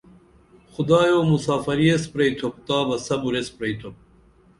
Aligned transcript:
خدایو 0.73 1.19
مسافری 1.31 1.85
ایس 1.89 2.03
پرئتُھپ 2.13 2.55
تا 2.67 2.77
بہ 2.87 2.95
صبُر 3.07 3.33
ایس 3.37 3.49
پرئتُھپ 3.57 3.95